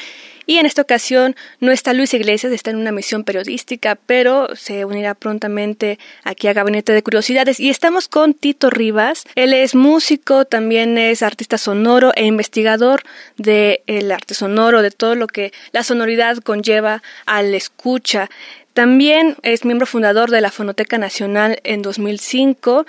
[0.47, 4.85] y en esta ocasión no está Luis Iglesias, está en una misión periodística, pero se
[4.85, 7.59] unirá prontamente aquí a Gabinete de Curiosidades.
[7.59, 9.25] Y estamos con Tito Rivas.
[9.35, 13.03] Él es músico, también es artista sonoro e investigador
[13.35, 18.29] del arte sonoro, de todo lo que la sonoridad conlleva al escucha.
[18.71, 22.85] También es miembro fundador de la Fonoteca Nacional en 2005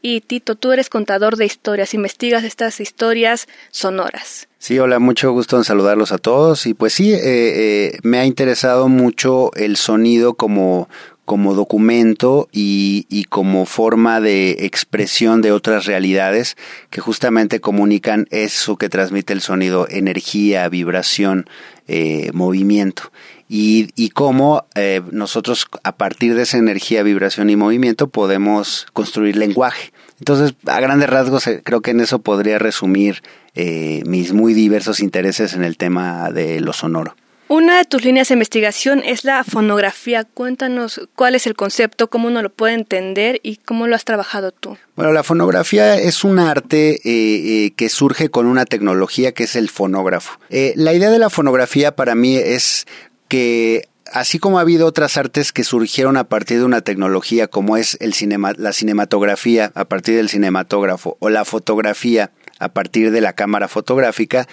[0.00, 4.49] y Tito, tú eres contador de historias, investigas estas historias sonoras.
[4.62, 6.66] Sí, hola, mucho gusto en saludarlos a todos.
[6.66, 10.86] Y pues sí, eh, eh, me ha interesado mucho el sonido como,
[11.24, 16.58] como documento y, y, como forma de expresión de otras realidades
[16.90, 21.48] que justamente comunican eso que transmite el sonido, energía, vibración,
[21.88, 23.12] eh, movimiento.
[23.52, 29.34] Y, y cómo eh, nosotros a partir de esa energía, vibración y movimiento podemos construir
[29.34, 29.92] lenguaje.
[30.20, 33.24] Entonces, a grandes rasgos, eh, creo que en eso podría resumir
[33.56, 37.16] eh, mis muy diversos intereses en el tema de lo sonoro.
[37.50, 40.22] Una de tus líneas de investigación es la fonografía.
[40.22, 44.52] Cuéntanos cuál es el concepto, cómo uno lo puede entender y cómo lo has trabajado
[44.52, 44.78] tú.
[44.94, 49.56] Bueno, la fonografía es un arte eh, eh, que surge con una tecnología que es
[49.56, 50.38] el fonógrafo.
[50.48, 52.86] Eh, la idea de la fonografía para mí es
[53.30, 57.76] que así como ha habido otras artes que surgieron a partir de una tecnología como
[57.76, 58.12] es el
[58.58, 64.46] la cinematografía a partir del cinematógrafo o la fotografía a partir de la cámara fotográfica.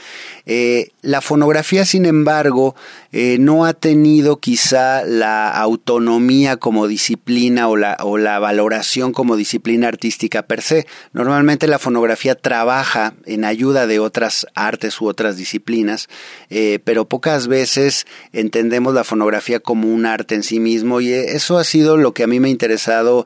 [0.45, 2.73] Eh, la fonografía, sin embargo,
[3.11, 9.35] eh, no ha tenido quizá la autonomía como disciplina o la, o la valoración como
[9.35, 10.87] disciplina artística per se.
[11.11, 16.07] Normalmente la fonografía trabaja en ayuda de otras artes u otras disciplinas,
[16.49, 21.57] eh, pero pocas veces entendemos la fonografía como un arte en sí mismo y eso
[21.57, 23.25] ha sido lo que a mí me ha interesado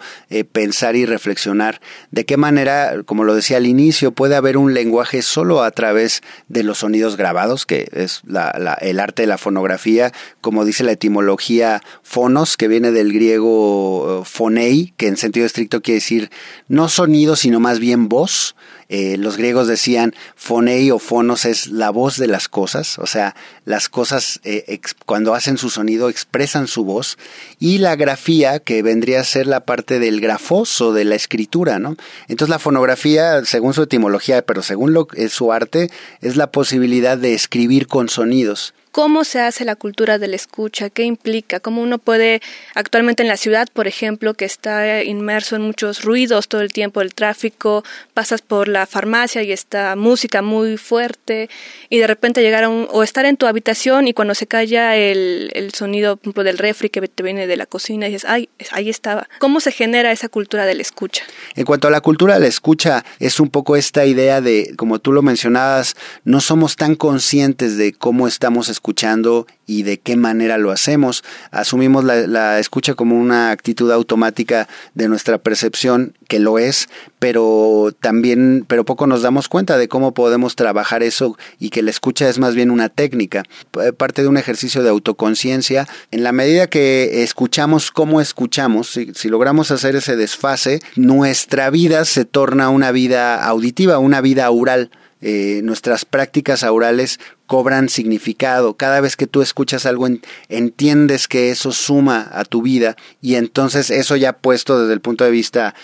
[0.51, 1.81] pensar y reflexionar.
[2.09, 6.21] De qué manera, como lo decía al inicio, puede haber un lenguaje solo a través
[6.47, 10.11] de los sonidos grabados, que es la, la, el arte de la fonografía,
[10.41, 15.99] como dice la etimología fonos, que viene del griego fonei, que en sentido estricto quiere
[15.99, 16.31] decir
[16.67, 18.55] no sonido, sino más bien voz.
[18.93, 23.37] Eh, los griegos decían fonei o fonos es la voz de las cosas, o sea,
[23.63, 27.17] las cosas eh, cuando hacen su sonido expresan su voz,
[27.57, 31.95] y la grafía, que vendría a ser la parte del grafoso de la escritura, ¿no?
[32.27, 37.17] Entonces la fonografía, según su etimología, pero según lo, es su arte, es la posibilidad
[37.17, 38.73] de escribir con sonidos.
[38.91, 40.89] ¿Cómo se hace la cultura de la escucha?
[40.89, 41.61] ¿Qué implica?
[41.61, 42.41] ¿Cómo uno puede,
[42.75, 46.99] actualmente en la ciudad, por ejemplo, que está inmerso en muchos ruidos todo el tiempo,
[46.99, 51.49] el tráfico, pasas por la farmacia y está música muy fuerte
[51.89, 54.97] y de repente llegar a un, o estar en tu habitación y cuando se calla
[54.97, 58.89] el, el sonido del refri que te viene de la cocina y dices, ay, ahí
[58.89, 59.29] estaba.
[59.39, 61.23] ¿Cómo se genera esa cultura de la escucha?
[61.55, 64.99] En cuanto a la cultura de la escucha, es un poco esta idea de, como
[64.99, 70.15] tú lo mencionabas, no somos tan conscientes de cómo estamos escuchando escuchando y de qué
[70.15, 71.23] manera lo hacemos.
[71.51, 77.95] Asumimos la, la, escucha como una actitud automática de nuestra percepción, que lo es, pero
[77.99, 82.27] también, pero poco nos damos cuenta de cómo podemos trabajar eso y que la escucha
[82.27, 83.43] es más bien una técnica,
[83.97, 85.87] parte de un ejercicio de autoconciencia.
[86.09, 92.03] En la medida que escuchamos cómo escuchamos, si, si logramos hacer ese desfase, nuestra vida
[92.05, 94.89] se torna una vida auditiva, una vida aural.
[95.21, 98.75] Eh, nuestras prácticas aurales cobran significado.
[98.75, 103.35] Cada vez que tú escuchas algo, en, entiendes que eso suma a tu vida y
[103.35, 105.75] entonces eso ya puesto desde el punto de vista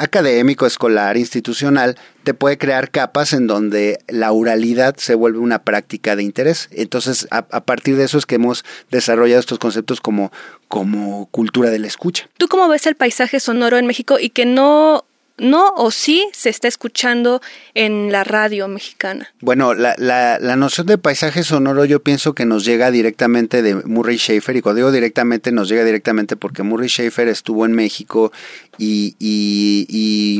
[0.00, 6.16] académico, escolar, institucional, te puede crear capas en donde la oralidad se vuelve una práctica
[6.16, 6.68] de interés.
[6.72, 10.32] Entonces, a, a, partir de eso es que hemos desarrollado estos conceptos como,
[10.68, 12.28] como cultura de la escucha.
[12.38, 15.04] ¿Tú cómo ves el paisaje sonoro en México y que no
[15.40, 17.40] no o sí se está escuchando
[17.74, 19.32] en la radio mexicana?
[19.40, 23.74] Bueno, la, la, la, noción de paisaje sonoro yo pienso que nos llega directamente de
[23.74, 28.32] Murray Schaefer y cuando digo directamente nos llega directamente porque Murray Schaefer estuvo en México
[28.78, 30.39] y, y, y,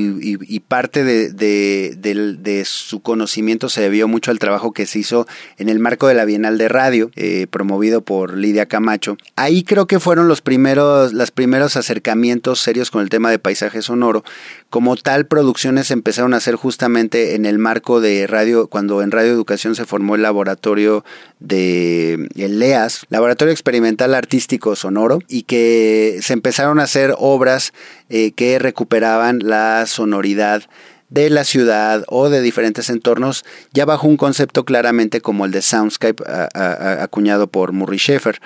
[0.60, 5.26] parte de, de, de, su conocimiento se debió mucho al trabajo que se hizo
[5.58, 9.16] en el marco de la Bienal de Radio, eh, promovido por Lidia Camacho.
[9.36, 13.82] Ahí creo que fueron los primeros, los primeros acercamientos serios con el tema de paisaje
[13.82, 14.24] sonoro.
[14.68, 19.32] Como tal, producciones empezaron a hacer justamente en el marco de radio, cuando en Radio
[19.32, 21.04] Educación se formó el laboratorio
[21.40, 27.72] de el LEAS, Laboratorio Experimental Artístico Sonoro, y que se empezaron a hacer obras
[28.10, 30.64] eh, que recuperaban la sonoridad
[31.08, 35.60] de la ciudad o de diferentes entornos, ya bajo un concepto claramente como el de
[35.60, 36.22] Soundscape
[36.54, 38.40] acuñado por Murray Schaeffer.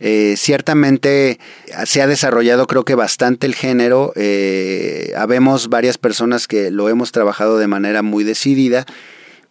[0.00, 1.38] Eh, ciertamente
[1.84, 7.12] se ha desarrollado creo que bastante el género, eh, habemos varias personas que lo hemos
[7.12, 8.86] trabajado de manera muy decidida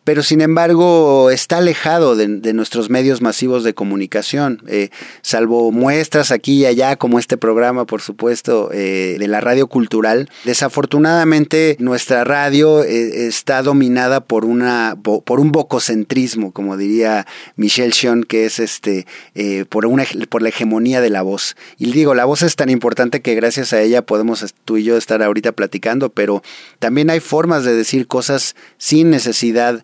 [0.07, 4.88] pero sin embargo está alejado de, nuestros medios masivos de comunicación, eh,
[5.21, 10.30] salvo muestras aquí y allá, como este programa, por supuesto, eh, de la radio cultural.
[10.45, 17.27] Desafortunadamente, nuestra radio eh, está dominada por una por un bococentrismo, como diría
[17.57, 19.06] Michelle Sean, que es este
[19.68, 21.57] por una por la hegemonía de la voz.
[21.77, 24.95] Y digo, la voz es tan importante que gracias a ella podemos tú y yo
[24.95, 26.44] estar ahorita platicando, pero
[26.80, 29.83] también hay formas de decir cosas sin necesidad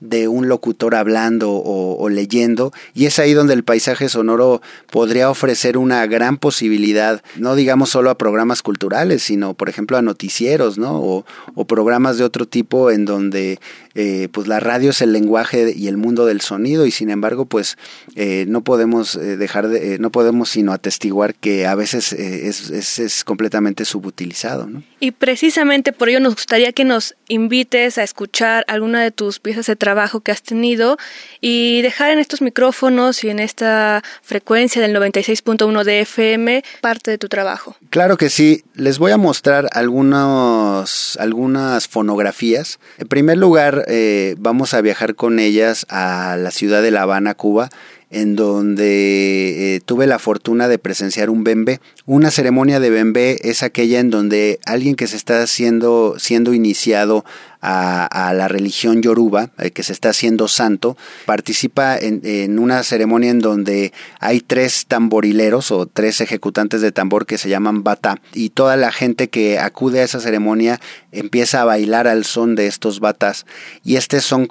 [0.00, 5.76] de un locutor hablando o, leyendo y es ahí donde el paisaje sonoro podría ofrecer
[5.76, 11.00] una gran posibilidad, no digamos solo a programas culturales, sino por ejemplo a noticieros, ¿no?
[11.00, 11.24] O,
[11.66, 13.58] programas de otro tipo en donde
[13.94, 17.46] eh, pues la radio es el lenguaje y el mundo del sonido y sin embargo
[17.46, 17.76] pues
[18.14, 22.98] eh, no podemos eh, dejar de, no podemos sino atestiguar que a veces es, es,
[23.00, 24.84] es completamente subutilizado, ¿no?
[25.00, 29.66] Y precisamente por ello nos gustaría que nos invites a escuchar alguna de tus piezas
[29.66, 30.98] de trabajo que has tenido
[31.40, 37.18] y dejar en estos micrófonos y en esta frecuencia del 96.1 de FM parte de
[37.18, 37.76] tu trabajo.
[37.90, 42.80] Claro que sí, les voy a mostrar algunos, algunas fonografías.
[42.98, 47.34] En primer lugar, eh, vamos a viajar con ellas a la ciudad de La Habana,
[47.34, 47.70] Cuba
[48.08, 51.80] en donde eh, tuve la fortuna de presenciar un bembé.
[52.06, 57.24] Una ceremonia de bembé es aquella en donde alguien que se está haciendo, siendo iniciado
[57.60, 63.40] a, la religión yoruba, eh, que se está haciendo santo, participa en, una ceremonia en
[63.40, 68.76] donde hay tres tamborileros o tres ejecutantes de tambor que se llaman bata y toda
[68.76, 70.80] la gente que acude a esa ceremonia
[71.12, 73.46] empieza a bailar al son de estos batas
[73.84, 74.48] y este son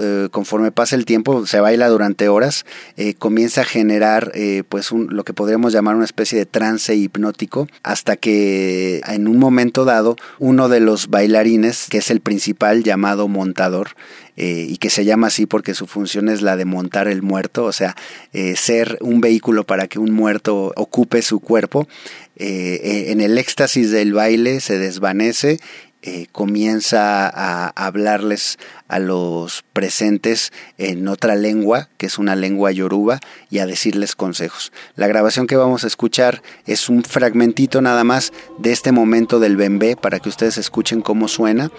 [0.00, 2.64] eh, conforme pasa el tiempo se baila durante horas
[2.96, 4.32] eh, comienza a generar
[4.68, 9.84] pues lo que podríamos llamar una especie de trance hipnótico hasta que en un momento
[9.84, 12.43] dado uno de los bailarines que es el principal
[12.82, 13.90] llamado montador
[14.36, 17.64] eh, y que se llama así porque su función es la de montar el muerto,
[17.64, 17.94] o sea,
[18.32, 21.88] eh, ser un vehículo para que un muerto ocupe su cuerpo.
[22.36, 25.60] Eh, en el éxtasis del baile se desvanece
[26.06, 28.58] eh, comienza a hablarles
[28.88, 34.70] a los presentes en otra lengua, que es una lengua yoruba, y a decirles consejos.
[34.96, 39.56] La grabación que vamos a escuchar es un fragmentito nada más de este momento del
[39.56, 41.70] bembé para que ustedes escuchen cómo suena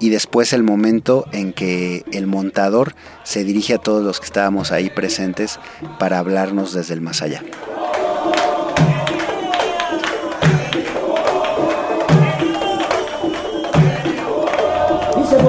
[0.00, 4.72] y después el momento en que el montador se dirige a todos los que estábamos
[4.72, 5.60] ahí presentes
[5.98, 7.42] para hablarnos desde el más allá.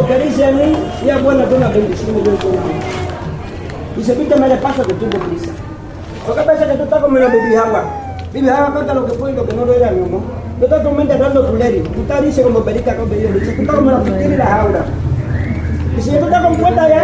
[0.06, 2.52] Porque dice a mí, y es buena que una bendición yo con
[3.98, 5.52] Dice, pítame el paso que tengo prisa.
[6.26, 7.84] ¿Por qué piensas que tú estás comiendo mi agua?
[8.34, 10.22] Vive agua cuenta lo que fue y lo que no lo era, mi amor.
[10.60, 11.82] Tú estás con mente dando tu ley.
[11.94, 13.32] Tú estás, dice, como perita con pedido.
[13.32, 14.86] Dice, tú estás como la piscina y las auras.
[15.96, 17.04] Dice, tú estás con cuenta ya.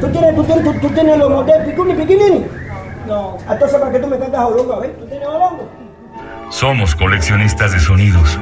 [0.00, 2.44] Tú tienes, tú tienes, tú, tienes los modelos picuini, piquinini.
[3.06, 3.38] No.
[3.50, 4.74] Entonces, ¿para qué tú me cantas olongo?
[4.74, 5.68] A ver, ¿tú tienes olongo?
[6.50, 8.38] Somos coleccionistas de sonidos.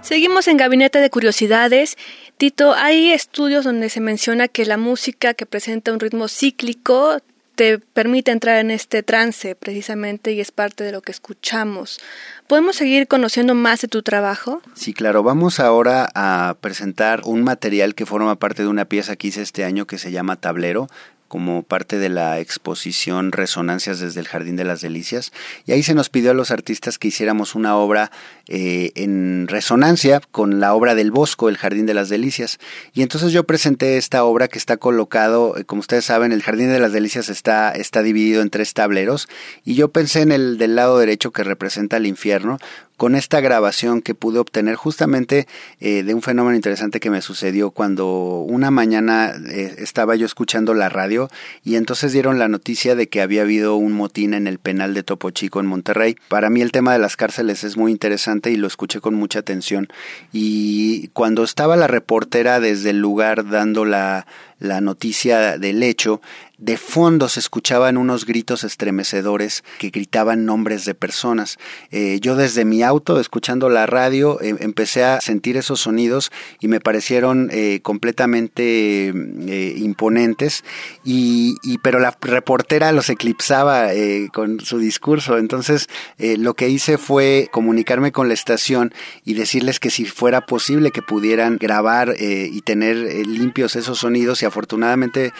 [0.00, 1.96] Seguimos en Gabinete de Curiosidades.
[2.42, 7.18] Tito, hay estudios donde se menciona que la música que presenta un ritmo cíclico
[7.54, 12.00] te permite entrar en este trance precisamente y es parte de lo que escuchamos.
[12.48, 14.60] ¿Podemos seguir conociendo más de tu trabajo?
[14.74, 15.22] Sí, claro.
[15.22, 19.62] Vamos ahora a presentar un material que forma parte de una pieza que hice este
[19.62, 20.88] año que se llama Tablero
[21.32, 25.32] como parte de la exposición Resonancias desde el Jardín de las Delicias.
[25.64, 28.12] Y ahí se nos pidió a los artistas que hiciéramos una obra
[28.48, 32.58] eh, en resonancia con la obra del Bosco, el Jardín de las Delicias.
[32.92, 36.70] Y entonces yo presenté esta obra que está colocado, eh, como ustedes saben, el Jardín
[36.70, 39.26] de las Delicias está, está dividido en tres tableros.
[39.64, 42.58] Y yo pensé en el del lado derecho que representa el infierno
[42.96, 45.46] con esta grabación que pude obtener justamente
[45.80, 50.74] eh, de un fenómeno interesante que me sucedió cuando una mañana eh, estaba yo escuchando
[50.74, 51.28] la radio
[51.64, 55.02] y entonces dieron la noticia de que había habido un motín en el penal de
[55.02, 56.16] Topo Chico en Monterrey.
[56.28, 59.40] Para mí el tema de las cárceles es muy interesante y lo escuché con mucha
[59.40, 59.88] atención.
[60.32, 64.26] Y cuando estaba la reportera desde el lugar dando la,
[64.62, 66.20] la noticia del hecho,
[66.62, 71.58] de fondo se escuchaban unos gritos estremecedores que gritaban nombres de personas.
[71.90, 76.68] Eh, yo desde mi auto, escuchando la radio, em, empecé a sentir esos sonidos y
[76.68, 80.62] me parecieron eh, completamente eh, imponentes.
[81.04, 83.88] Y, pero la reportera los eclipsaba
[84.32, 85.38] con su discurso.
[85.38, 85.88] Entonces
[86.18, 91.02] lo que hice fue comunicarme con la estación y decirles que si fuera posible que
[91.02, 95.32] pudieran grabar y tener limpios esos sonidos y afortunadamente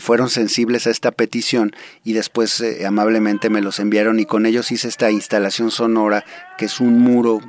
[0.00, 1.74] fueron sensibles a esta petición
[2.04, 6.24] y después eh, amablemente me los enviaron y con ellos hice esta instalación sonora
[6.56, 7.40] que es un muro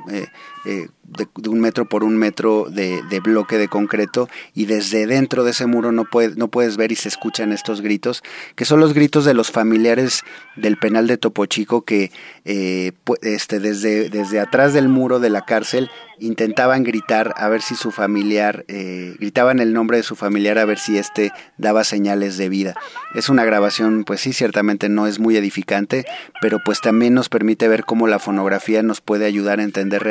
[0.66, 0.88] eh,
[1.18, 5.50] eh, de, un metro por un metro de, bloque de concreto y desde dentro de
[5.50, 8.22] ese muro no, puede, no puedes ver y se escuchan estos gritos,
[8.54, 10.22] que son los gritos de los familiares
[10.56, 12.12] del penal de Topo Chico que
[12.44, 15.90] este, desde, desde atrás del muro de la cárcel
[16.20, 20.78] intentaban gritar a ver si su familiar, gritaban el nombre de su familiar a ver
[20.78, 22.74] si éste daba señales de vida.
[23.14, 26.04] Es una grabación, pues sí, ciertamente no es muy edificante,
[26.40, 30.04] pero pues también nos permite ver cómo la fonografía nos puede ayudar a entender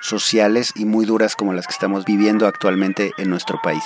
[0.00, 3.82] sociales y muy duras como las que estamos viviendo actualmente en nuestro país.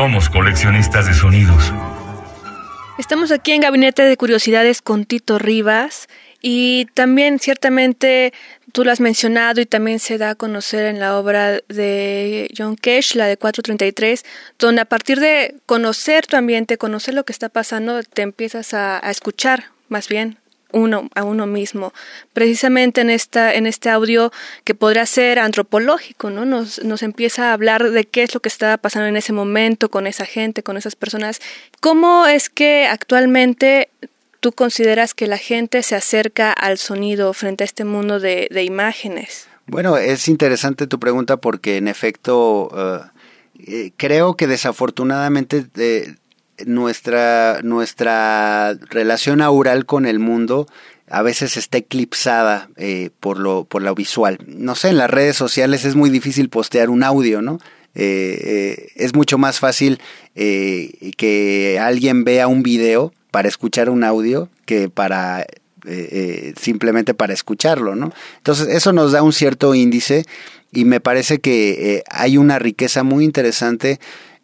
[0.00, 1.74] Somos coleccionistas de sonidos.
[2.96, 6.08] Estamos aquí en Gabinete de Curiosidades con Tito Rivas
[6.40, 8.32] y también ciertamente
[8.72, 12.76] tú lo has mencionado y también se da a conocer en la obra de John
[12.76, 14.24] Cash, la de 433,
[14.58, 19.06] donde a partir de conocer tu ambiente, conocer lo que está pasando, te empiezas a,
[19.06, 20.39] a escuchar más bien
[20.72, 21.92] uno a uno mismo.
[22.32, 24.32] Precisamente en esta en este audio
[24.64, 26.44] que podría ser antropológico, ¿no?
[26.44, 29.90] Nos, nos empieza a hablar de qué es lo que estaba pasando en ese momento
[29.90, 31.40] con esa gente, con esas personas.
[31.80, 33.88] ¿Cómo es que actualmente
[34.40, 39.46] tú consideras que la gente se acerca al sonido frente a este mundo de, imágenes?
[39.66, 43.00] Bueno, es interesante tu pregunta porque en efecto eh,
[43.66, 46.14] eh, creo que desafortunadamente eh,
[46.66, 50.66] nuestra, nuestra relación aural con el mundo
[51.10, 54.38] a veces está eclipsada eh, por, lo, por lo visual.
[54.46, 57.58] No sé, en las redes sociales es muy difícil postear un audio, ¿no?
[57.96, 59.98] Eh, eh, es mucho más fácil
[60.34, 65.44] que alguien vea un video para escuchar un audio que para
[66.56, 68.12] simplemente para escucharlo, ¿no?
[68.36, 70.24] Entonces eso nos da un cierto índice
[70.72, 73.98] y me parece que hay una riqueza muy interesante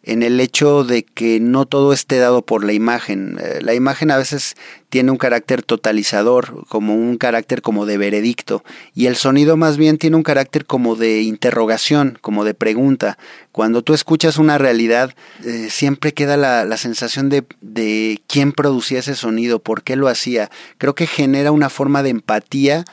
[0.07, 3.37] en el hecho de que no todo esté dado por la imagen.
[3.41, 4.55] Eh, la imagen a veces
[4.89, 8.63] tiene un carácter totalizador, como un carácter como de veredicto,
[8.95, 13.17] y el sonido más bien tiene un carácter como de interrogación, como de pregunta.
[13.51, 18.99] Cuando tú escuchas una realidad, eh, siempre queda la, la sensación de, de quién producía
[18.99, 20.49] ese sonido, por qué lo hacía.
[20.77, 22.85] Creo que genera una forma de empatía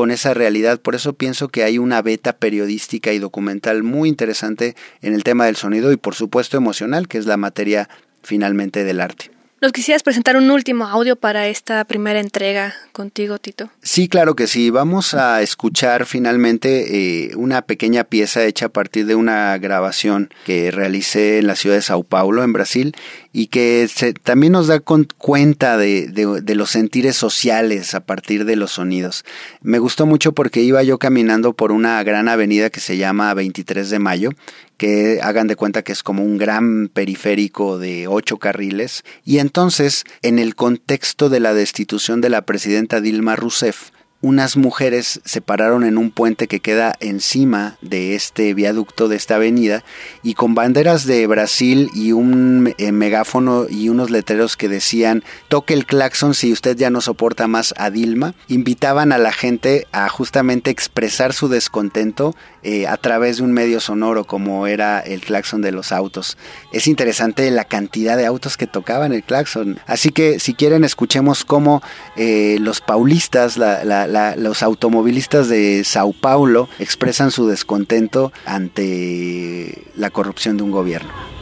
[0.00, 0.80] con esa realidad.
[0.80, 5.44] Por eso pienso que hay una beta periodística y documental muy interesante en el tema
[5.44, 7.86] del sonido y por supuesto emocional, que es la materia
[8.22, 9.30] finalmente del arte.
[9.62, 13.68] ¿Nos quisieras presentar un último audio para esta primera entrega contigo, Tito?
[13.82, 14.70] Sí, claro que sí.
[14.70, 20.70] Vamos a escuchar finalmente eh, una pequeña pieza hecha a partir de una grabación que
[20.70, 22.96] realicé en la ciudad de Sao Paulo, en Brasil,
[23.34, 28.56] y que se, también nos da cuenta de, de, los sentires sociales a partir de
[28.56, 29.26] los sonidos.
[29.60, 33.90] Me gustó mucho porque iba yo caminando por una gran avenida que se llama 23
[33.90, 34.30] de Mayo,
[34.80, 40.04] que hagan de cuenta que es como un gran periférico de ocho carriles, y entonces
[40.22, 43.90] en el contexto de la destitución de la presidenta Dilma Rousseff,
[44.22, 49.36] unas mujeres se pararon en un puente que queda encima de este viaducto, de esta
[49.36, 49.82] avenida,
[50.22, 55.74] y con banderas de Brasil y un eh, megáfono y unos letreros que decían toque
[55.74, 60.08] el claxon si usted ya no soporta más a Dilma, invitaban a la gente a
[60.08, 65.62] justamente expresar su descontento eh, a través de un medio sonoro como era el claxon
[65.62, 66.36] de los autos.
[66.72, 69.78] Es interesante la cantidad de autos que tocaban el claxon.
[69.86, 71.82] Así que si quieren escuchemos cómo
[72.16, 73.56] eh, los paulistas,
[74.36, 81.39] los automovilistas de Sao Paulo expresan su descontento ante la corrupción de un gobierno.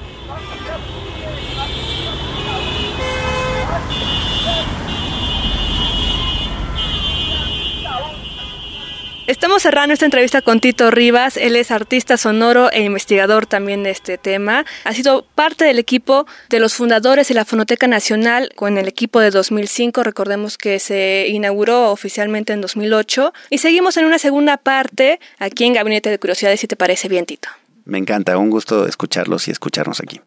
[9.29, 11.37] Estamos cerrando esta entrevista con Tito Rivas.
[11.37, 14.65] Él es artista sonoro e investigador también de este tema.
[14.85, 19.21] Ha sido parte del equipo de los fundadores de la Fonoteca Nacional con el equipo
[19.21, 20.03] de 2005.
[20.03, 23.35] Recordemos que se inauguró oficialmente en 2008.
[23.51, 27.27] Y seguimos en una segunda parte aquí en Gabinete de Curiosidades, si te parece bien,
[27.27, 27.51] Tito.
[27.85, 30.23] Me encanta, un gusto escucharlos y escucharnos aquí.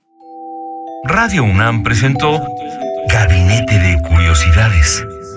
[1.05, 2.39] Radio UNAM presentó
[3.09, 5.03] Gabinete de Curiosidades